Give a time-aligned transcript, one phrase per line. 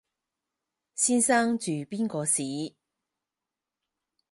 [0.95, 2.73] 先生住邊個巿？